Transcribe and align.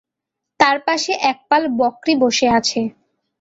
তার 0.59 0.77
পাশে 0.87 1.11
একপাল 1.31 1.63
বকরী 1.79 2.13
বসে 2.23 2.47
আছে। 2.57 2.79